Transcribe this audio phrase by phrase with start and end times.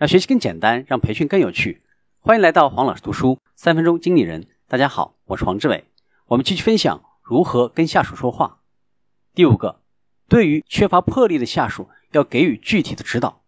[0.00, 1.82] 让学习更简单，让培训更有趣。
[2.20, 4.46] 欢迎来到黄老师读书三分钟经理人。
[4.66, 5.84] 大家好，我是黄志伟。
[6.28, 8.62] 我们继续分享如何跟下属说话。
[9.34, 9.82] 第五个，
[10.26, 13.42] 对于缺乏魄力的下属，要给予具体的指导。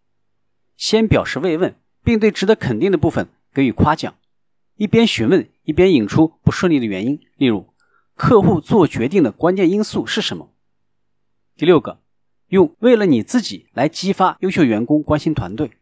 [0.76, 1.74] 先表示慰问，
[2.04, 4.14] 并对值得肯定的部分给予夸奖。
[4.76, 7.18] 一边询问，一边引出不顺利的原因。
[7.38, 7.72] 例如，
[8.14, 10.52] 客户做决定的关键因素是什么？
[11.56, 12.02] 第六个，
[12.48, 15.78] 用为了你自己来激发优秀员工关心团队。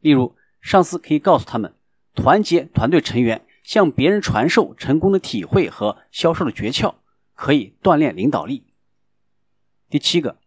[0.00, 1.74] 例如，上司可以告诉他们，
[2.14, 6.94] 团结团队成员，向别人传授成功的体会和销售的诀窍，
[7.34, 8.64] 可以锻炼领导力。
[9.90, 10.38] 第七个，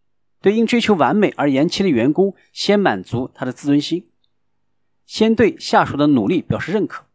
[0.41, 4.09] 对因追求完美而延期的员工，先满足他的自尊心，
[5.05, 7.05] 先对下属的努力表示认可，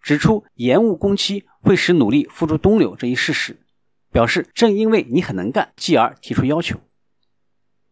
[0.00, 3.58] 指出延误工期会使努力付诸东流这一事实，
[4.10, 6.80] 表示正因为你很能干，继而提出要求。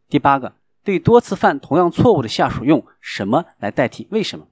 [0.09, 0.62] 第八个。
[0.85, 4.49] 对多次犯同样错误的下属，用什么来代替为什么？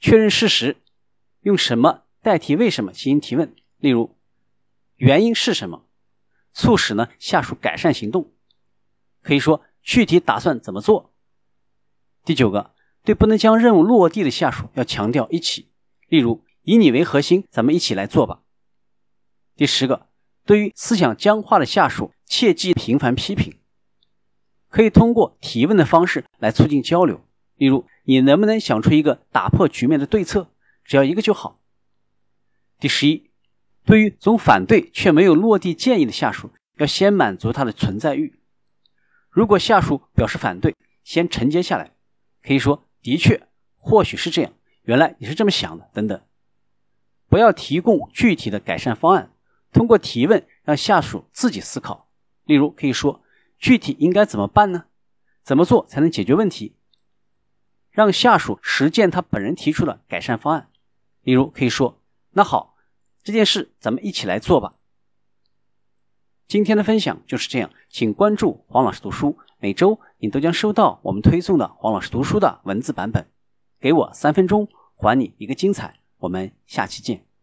[0.00, 0.76] 确认事实，
[1.40, 3.54] 用什么代替为什么进行提问？
[3.78, 4.16] 例如，
[4.96, 5.86] 原因是什么？
[6.52, 8.32] 促使呢下属改善行动？
[9.22, 11.12] 可以说具体打算怎么做？
[12.24, 12.72] 第九个，
[13.02, 15.70] 对不能将任务落地的下属，要强调一起。
[16.08, 18.42] 例如，以你为核心，咱们一起来做吧。
[19.56, 20.08] 第十个，
[20.44, 23.58] 对于思想僵化的下属，切忌频繁批评。
[24.74, 30.50] 可以通过提问的方式来促进交流，例如，你能不能想出一个打破局面的对策？
[30.84, 31.60] 只要一个就好。
[32.80, 33.30] 第十一，
[33.86, 38.40] 对于总反对却没有落地建议的下属，要先满足他的存在欲。
[39.30, 41.92] 如果下属表示反对，先承接下来，
[42.42, 46.20] 可以说：“的确，或许是这样，原来你是这么想的。”等等。
[47.28, 49.30] 不要提供具体的改善方案，
[49.72, 52.08] 通过提问让下属自己思考。
[52.44, 53.20] 例如，可以说。
[53.58, 54.84] 具体应该怎么办呢？
[55.42, 56.74] 怎么做才能解决问题？
[57.90, 60.68] 让下属实践他本人提出的改善方案。
[61.22, 62.00] 例如，可以说
[62.32, 62.76] ：“那好，
[63.22, 64.74] 这件事咱们一起来做吧。”
[66.46, 73.30] 今天的分享就是这样，请关注黄老师读书，每周你都将收到我们推送的黄老师读书的文字版本。
[73.80, 76.00] 给我三分钟，还你一个精彩。
[76.18, 77.33] 我们下期见。